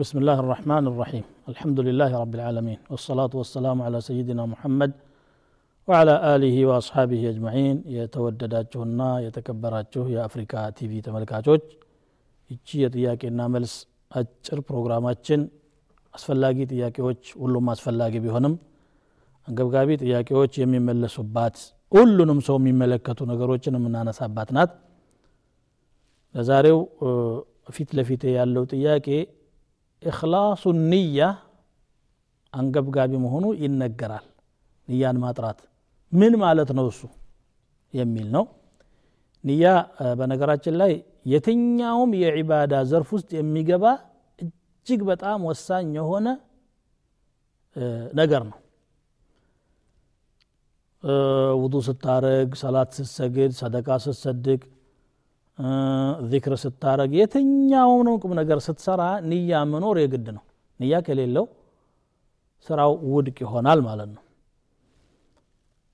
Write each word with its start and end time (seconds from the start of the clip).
بسم 0.00 0.16
الله 0.22 0.38
الرحمن 0.44 0.84
الرحيم 0.90 1.24
الحمد 1.52 1.78
لله 1.86 2.10
رب 2.22 2.34
العالمين 2.38 2.78
والصلاة 2.92 3.32
والسلام 3.40 3.78
على 3.86 3.98
سيدنا 4.08 4.42
محمد 4.52 4.90
وعلى 5.88 6.14
آله 6.34 6.56
وأصحابه 6.68 7.20
أجمعين 7.32 7.76
የተወደዳችሁና 7.96 9.00
የተከበራችሁ 9.26 10.04
የአፍሪካ 10.14 10.54
ቲቪ 10.78 10.92
ተመልካቾች 11.06 11.64
ይቺ 12.50 12.68
የጥያቄና 12.84 13.40
መልስ 13.54 13.74
አጭር 14.20 14.58
ፕሮግራማችን 14.68 15.40
አስፈላጊ 16.14 16.58
ጥያቄዎች 16.72 17.22
ሁሉም 17.42 17.66
አስፈላጊ 17.74 18.14
ቢሆንም 18.24 18.54
አንገብጋቢ 19.48 19.90
ጥያቄዎች 20.04 20.52
የሚመለሱባት 20.62 21.56
ሁሉንም 21.92 22.40
ሰው 22.48 22.56
የሚመለከቱ 22.60 23.20
ነገሮችን 23.32 23.76
የምናነሳባት 23.78 24.50
ናት 24.56 24.72
ለዛሬው 26.34 26.78
ፊት 27.76 27.90
ለፊቴ 27.98 28.22
ያለው 28.38 28.64
ጥያቄ 28.74 29.06
እክላሱ 30.03 30.63
ንያ 30.83 31.19
አንገብጋቢ 32.53 33.11
መሆኑ 33.23 33.45
ይነገራል። 33.63 34.25
ንያን 34.87 35.17
ማጥራት 35.23 35.59
ምን 36.11 36.33
ማለት 36.43 36.69
ነው 36.77 36.85
እሱ 36.91 37.01
የሚል 37.93 38.27
ነው። 38.35 38.45
ንያ 39.43 39.65
በነገራችን 40.19 40.75
ላይ 40.81 40.93
የትኛውም 41.31 42.11
የዒባዳ 42.21 42.73
ዘርፍ 42.91 43.09
ውስጥ 43.15 43.29
የሚገባ 43.37 43.85
እጅግ 44.39 45.01
በጣም 45.09 45.39
ወሳኝ 45.49 45.87
የሆነ 45.97 46.27
ነገር 48.19 48.41
ነው። 48.49 48.57
ውዱ 51.61 51.75
ስታረግ 51.87 52.49
ሰላት 52.61 52.89
ስትሰግድ 52.97 53.51
ሰደቃ 53.59 53.97
ስትሰድቅ 54.05 54.61
ዚክር 56.30 56.52
ስታረግ 56.62 57.12
የትኛውም 57.20 58.08
ቁም 58.22 58.32
ነገር 58.40 58.58
ስትሰራ 58.66 59.02
ንያ 59.30 59.60
መኖር 59.72 59.96
የግድ 60.02 60.26
ነው 60.36 60.44
ንያ 60.80 60.94
ከሌለው 61.06 61.46
ስራው 62.66 62.92
ውድቅ 63.14 63.36
ይሆናል 63.44 63.80
ማለት 63.88 64.10
ነው 64.16 64.22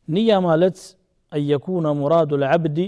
ንያ 0.08 0.30
ማለት 0.48 0.78
أن 1.32 1.42
يكون 1.54 1.86
مراد 2.02 2.32
العبد 2.32 2.78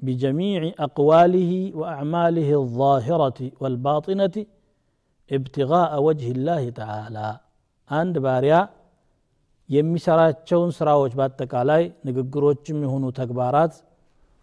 بجميع 0.00 0.60
أقواله 0.86 1.52
وأعماله 1.78 2.50
الظاهرة 2.62 3.38
والباطنة 3.60 4.36
ابتغاء 5.30 5.92
وجه 6.06 6.28
الله 6.36 6.62
تعالى 6.80 7.28
عند 7.90 8.16
باريا 8.28 8.60
የሚሰራቸውን 9.68 10.70
ስራዎች 10.76 11.12
በአጠቃላይ 11.18 11.82
ንግግሮችም 12.08 12.76
የሆኑ 12.84 13.04
ተግባራት 13.18 13.74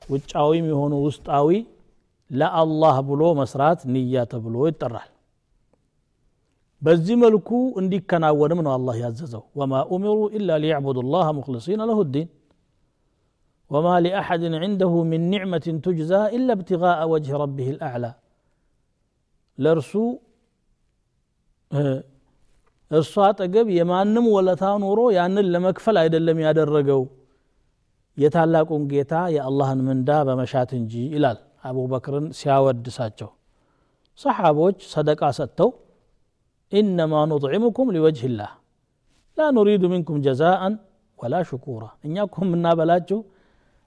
ውጫዊም 0.02 0.66
የሆኑ 0.72 0.94
ውስጣዊ 1.06 1.48
لا 2.31 2.48
الله 2.62 2.95
بلو 3.00 3.28
مسرات 3.41 3.81
نية 3.95 4.33
بلو 4.45 4.67
يترحل 4.67 5.12
بزي 6.83 7.14
اندي 7.81 7.98
كان 8.11 8.25
اول 8.25 8.50
من 8.55 8.67
الله 8.67 8.95
يعززه 8.97 9.42
وما 9.59 9.81
أمروا 9.95 10.28
إلا 10.37 10.55
ليعبدوا 10.62 11.03
الله 11.03 11.27
مخلصين 11.39 11.81
له 11.89 11.98
الدين. 12.06 12.28
وما 13.72 13.95
لأحد 14.06 14.42
عنده 14.62 14.92
من 15.12 15.20
نعمة 15.34 15.67
تجزى 15.87 16.22
إلا 16.37 16.53
ابتغاء 16.59 16.98
وجه 17.12 17.31
ربه 17.42 17.69
الأعلى. 17.75 18.12
لرسو 19.59 20.05
آه، 21.78 21.98
እሷ 22.91 23.15
ጠገብ 23.41 23.67
የማንም 23.78 24.25
ወለታ 24.34 24.62
ኖሮ 24.84 25.00
ያንን 25.17 25.47
ለመክፈል 25.55 25.97
አይደለም 26.03 26.39
ያደረገው። 26.47 27.03
የታላቁን 28.22 28.83
ጌታ 28.92 29.15
የአላህን 29.34 29.81
ምንዳ 29.89 30.11
በመሻት 30.28 30.70
እንጂ 30.78 30.94
ይላል። 31.15 31.39
አቡበክርን 31.65 32.26
ሲያወድሳቸው። 32.38 33.31
ሰሓቦች 34.19 34.78
ሰደቃ 34.93 35.22
ሰጥተው 35.38 35.71
ኢነማ 36.72 37.12
ኑጥዕሙኩም 37.31 37.88
ሊወጅህላህ 37.94 38.50
ላ 39.37 39.48
ኑሪዱ 39.56 39.84
ሚንኩም 39.93 40.19
ጀዛአን 40.26 40.75
ወላ 41.19 41.37
ሽኩራ። 41.49 41.84
እኛ 42.06 42.16
እኮ 42.28 42.37
የምናበላችሁ 42.44 43.19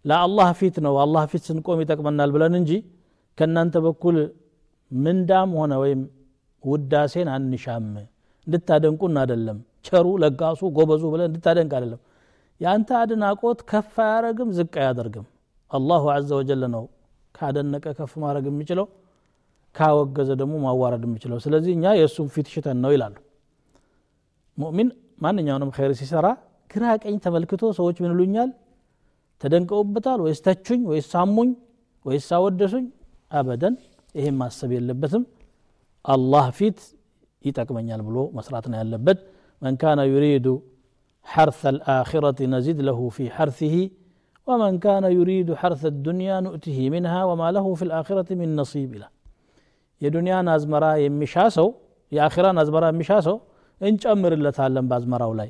ለአላህ 0.06 0.50
ፊት 0.60 0.76
ነው። 0.86 0.96
አላህ 1.04 1.24
ፊት 1.32 1.44
ስንቆም 1.50 1.80
ይጠቅመናል 1.84 2.32
ብለን 2.36 2.56
እንጂ 2.60 2.72
ከእናንተ 3.38 3.76
በኩል 3.86 4.18
ምንዳም 4.92 5.52
ሆነ 5.60 5.74
ወይም 5.84 6.02
ውዳሴን 6.64 7.30
አንሻም። 7.36 7.88
እንድታደንቁን 8.48 9.16
አደለም 9.22 9.58
ቸሩ 9.88 10.08
ለጋሱ 10.24 10.62
ጎበዙ 10.78 11.04
ብለን 11.14 11.28
እንድታደንቅ 11.30 11.72
አደለም 11.80 12.02
የአንተ 12.62 12.90
አድናቆት 13.00 13.60
ከፍ 13.70 13.96
አያረግም 14.06 14.50
ዝቅ 14.58 14.74
አያደርግም። 14.82 15.26
አላሁ 15.72 16.04
አዘ 16.16 16.30
ወጀል 16.40 16.64
ነው 16.76 16.84
ካደነቀ 17.35 17.87
ከፍ 17.99 18.13
ማድረግ 18.23 18.45
የሚችለው 18.51 18.87
ካወገዘ 19.77 20.31
ደግሞ 20.41 20.55
ማዋረድ 20.65 21.03
የሚችለው 21.09 21.39
ስለዚህ 21.45 21.73
እኛ 21.79 21.87
የእሱም 21.99 22.29
ፊት 22.35 22.47
ሽተን 22.55 22.79
ነው 22.85 22.93
ይላሉ 22.95 23.17
ሙእሚን 24.59 24.89
ማንኛውንም 25.25 25.71
ኸይር 25.77 25.93
ሲሰራ 26.01 26.27
ግራ 26.71 26.85
ቀኝ 27.03 27.17
ተመልክቶ 27.25 27.65
ሰዎች 27.79 27.97
ምን 28.03 28.11
ይሉኛል 28.15 28.51
ተደንቀውበታል 29.43 30.21
ወይስ 30.27 30.41
ተቹኝ 30.47 30.81
ወይስ 30.91 31.07
ሳሙኝ 31.15 31.51
ወይስ 32.05 32.29
አወደሱኝ 32.39 32.87
አበደን 33.33 33.75
ይሄም 34.15 34.37
ማሰብ 34.41 34.71
የለበትም 34.77 35.25
አላህ 36.05 36.47
ፊት 36.59 36.79
ይጠቅመኛል 37.45 38.01
ብሎ 38.09 38.19
መስራት 38.39 38.67
ነው 38.73 38.79
ያለበት 38.83 39.19
መን 39.63 39.77
ካነ 39.83 40.01
ዩሪዱ 40.13 40.49
حرث 41.27 41.63
الآخرة 41.67 42.39
نزد 42.47 42.79
له 42.81 42.99
في 43.09 43.25
حرثه 43.31 43.75
ومن 44.49 44.73
كان 44.87 45.05
يريد 45.19 45.49
حرث 45.61 45.83
الدنيا 45.95 46.37
نؤته 46.47 46.79
منها 46.95 47.21
وما 47.29 47.49
له 47.57 47.67
في 47.79 47.85
الآخرة 47.89 48.29
من 48.41 48.49
نصيب 48.61 48.93
له 49.03 49.09
የዱንያን 50.01 50.47
አዝመራ 50.55 50.85
የሚሻ 51.05 51.35
ሰው 51.57 51.69
የአኺራን 52.13 52.59
አዝመራ 52.63 52.85
የሚሻ 52.93 53.13
ሰው 53.27 53.37
እንጨምርለታለን 53.81 54.85
በአዝመራው 54.91 55.33
ላይ 55.41 55.49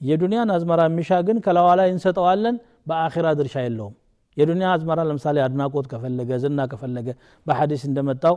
የዱንያን 0.00 0.50
አዝመራ 0.54 0.80
የሚሻ 0.88 1.10
ግን 1.26 1.38
ከላዋ 1.44 1.68
ላይ 1.80 1.88
እንሰጠዋለን 1.94 2.56
በአኺራ 2.88 3.26
ድርሻ 3.38 3.56
የለውም 3.66 3.94
የዱንያ 4.36 4.66
አዝመራ 4.74 5.00
ለምሳሌ 5.08 5.36
አድናቆት 5.46 5.86
ከፈለገ 5.92 6.30
ዝና 6.42 6.66
ከፈለገ 6.72 7.08
በሐዲስ 7.46 7.82
እንደመጣው 7.90 8.36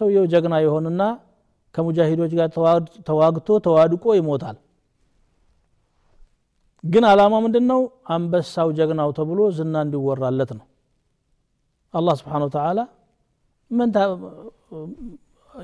ሰውየው 0.00 0.24
ጀግና 0.32 0.54
የሆንና 0.64 1.02
ከሙጃሂዶች 1.74 2.32
ጋር 2.38 2.48
ተዋግቶ 3.08 3.58
ተዋድቆ 3.66 4.04
ይሞታል 4.20 4.56
ግን 6.84 7.04
አላማ 7.10 7.34
ምንድን 7.44 7.64
ነው 7.70 7.80
አንበሳው 8.14 8.68
ጀግናው 8.78 9.10
ተብሎ 9.18 9.40
ዝና 9.58 9.74
እንዲወራለት 9.86 10.50
ነው 10.58 10.66
አላህ 11.94 12.14
ስብሓን 12.20 12.42
ወተላ 12.46 12.80
ምን 13.70 13.90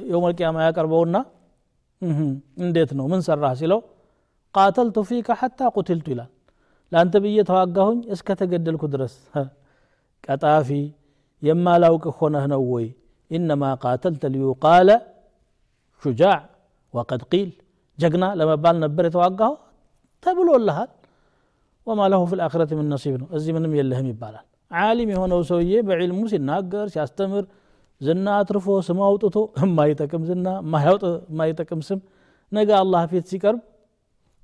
የውመልቅያማ 0.09 0.57
ያቀርበውና 0.67 1.17
እንዴት 2.65 2.91
ነው 2.99 3.07
ምን 3.13 3.21
ሰራህ 3.27 3.55
ሲለው 3.61 3.81
ቃተልቱ 4.55 4.99
ፊከ 5.09 5.31
ሐታ 5.41 5.61
ቁትልቱ 5.77 6.07
ይላል 6.15 6.31
ለአንተ 6.93 7.15
ብዬ 7.25 7.39
ተዋጋሁኝ 7.51 7.99
እስከ 8.15 8.37
ተገደልኩ 8.41 8.85
ድረስ 8.95 9.15
ቀጣፊ 10.25 10.69
የማላውቅ 11.43 12.05
ሆነህ 12.19 12.45
ነው 12.53 12.63
ወይ 12.73 12.87
ኢነማ 13.31 13.65
ቃተልተ 13.83 14.25
ሊዩቃለ 14.35 14.91
ሹጃዕ 16.03 16.39
ወቀድ 16.95 17.23
ቂል 17.33 17.51
ጀግና 17.99 18.25
ለመባል 18.39 18.77
ነበር 18.85 19.05
የተዋጋሁ 19.09 19.53
ተብሎልሃል 20.23 20.91
ወማ 21.87 22.01
ለሁ 22.13 22.23
ፊ 22.31 22.37
ልአክረት 22.41 22.71
ምን 22.79 22.87
ነሲብ 22.93 23.15
ነው 23.23 23.29
እዚህ 23.37 23.53
ምንም 23.57 23.73
የለህም 23.79 24.07
ይባላል 24.13 24.45
ዓሊም 24.71 25.11
የሆነው 25.15 25.41
ሰውዬ 25.49 25.75
በዕልሙ 25.87 26.21
ሲናገር 26.33 26.87
ሲያስተምር 26.95 27.45
ዝና 28.01 28.27
አትርፎ 28.41 28.77
ስም 28.87 28.99
አውጥቶ 29.07 29.37
የማይጠቅም 29.63 30.23
ዝና 30.29 30.47
የማይጠቅም 31.29 31.81
ስም 31.89 31.99
ነገ 32.53 32.71
አላህ 32.83 33.03
ፊት 33.13 33.27
ሲቀርብ 33.33 33.61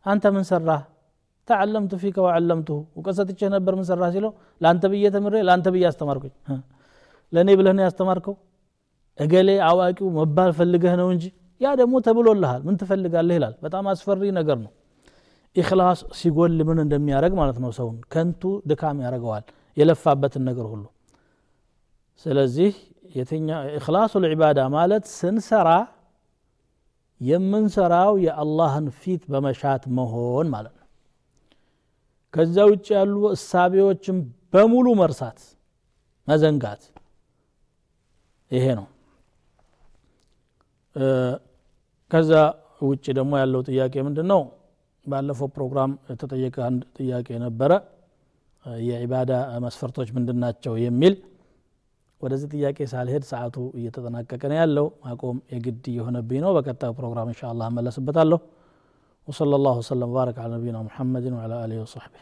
አንተ 0.06 0.24
ምን 0.34 0.44
ሰራህ 0.50 0.82
ተዓለምቱ 1.48 1.94
ፊከ 2.02 2.16
ወዓለምቱሁ 2.26 2.78
እውቀት 2.96 3.14
ሰጥቼህ 3.18 3.48
ነበር 3.54 3.72
ምን 3.78 3.86
ሰራህ 3.90 4.10
ሲለው 4.14 4.32
ለአንተ 4.60 4.84
ብዬ 4.92 5.10
ተምሬ 5.14 5.34
ለአንተ 5.48 5.66
ብዬ 5.74 5.84
አስተማርኩኝ 5.90 6.32
ለእኔ 7.32 7.50
ብለህ 7.58 7.74
ነው 7.78 7.84
ያስተማርከው 7.86 8.34
እገሌ 9.18 9.50
አዋቂው 9.68 10.08
መባል 10.18 10.50
ፈልገህ 10.58 10.94
ነው 11.00 11.08
እንጂ 11.14 11.24
ያ 11.60 11.68
ደግሞ 11.80 11.94
ተብሎልሃል 12.06 12.60
ምን 12.66 12.74
ትፈልጋለህ 12.80 13.36
ይላል 13.38 13.54
በጣም 13.64 13.84
አስፈሪ 13.92 14.30
ነገር 14.38 14.58
ነው 14.64 14.72
ኢክላስ 15.55 15.99
ሲጎል 16.19 16.59
ምን 16.67 16.77
እንደሚያደረግ 16.83 17.33
ማለት 17.39 17.57
ነው 17.63 17.71
ሰውን 17.77 17.97
ከንቱ 18.13 18.41
ድካም 18.69 18.99
ያደረገዋል 19.05 19.43
የለፋበትን 19.77 20.43
ነገር 20.49 20.65
ሁሉ። 20.73 20.83
ስለዚህ 22.25 22.71
إخلاص 23.77 24.13
العبادة 24.23 24.59
ማለት 24.75 25.03
ስንሰራ 25.15 25.69
የምንሰራው 27.21 28.13
የአላህን 28.25 28.85
ፊት 28.99 29.23
በመሻት 29.31 29.83
መሆን 29.97 30.47
ማለት 30.53 30.75
ነው። 30.75 30.87
ከዛ 32.33 32.55
ውጭ 32.69 32.87
ያሉ 32.95 33.15
እሳቤዎችን 33.35 34.17
በሙሉ 34.53 34.87
መርሳት 35.01 35.39
መዘንጋት 36.27 36.81
ይሄ 38.51 38.65
ነው። 38.79 38.87
ከዛ 42.11 42.31
ውጭ 42.87 43.05
ደግሞ 43.17 43.31
ያለው 43.41 43.61
ጥያቄ 43.69 43.93
ምንድን 44.07 44.27
ነው 44.31 44.41
ባለፈው 45.06 45.48
ፕሮግራም 45.56 45.90
የተጠየቀ 46.12 46.56
አንድ 46.68 46.82
ጥያቄ 46.98 47.28
ነበረ 47.44 47.72
የዒባዳ 48.88 49.32
መስፈርቶች 49.64 50.08
ምንድን 50.16 50.38
ናቸው 50.44 50.74
የሚል 50.84 51.14
ወደዚህ 52.20 52.48
ጥያቄ 52.54 52.78
ሳልሄድ 52.92 53.24
ሰዓቱ 53.32 53.56
እየተጠናቀቀ 53.78 54.42
ነው 54.52 54.58
ያለው 54.62 54.86
ማቆም 55.04 55.38
የግድ 55.54 55.84
የሆነብኝ 55.98 56.40
ነው 56.44 56.52
በቀጣዩ 56.56 56.92
ፕሮግራም 57.00 57.30
እንሻ 57.32 57.42
አላህ 57.52 57.68
እመለስበታለሁ 57.72 58.40
وصلى 59.28 59.54
الله 59.58 59.74
وسلم 59.82 60.08
وبارك 60.12 60.36
على 60.42 60.52
نبينا 60.56 60.80
محمد 60.88 61.24
وعلى 61.36 61.54
اله 61.64 61.76
وصحبه 61.84 62.20